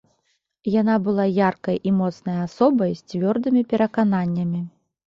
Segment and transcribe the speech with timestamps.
[0.75, 4.69] Яна была яркай і моцнай асобай з цвёрдымі перакананнямі.